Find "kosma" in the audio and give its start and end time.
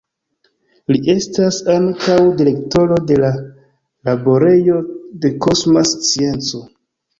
5.47-5.87